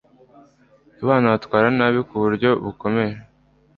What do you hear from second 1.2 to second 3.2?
bitwara nabi ku buryo bukomeye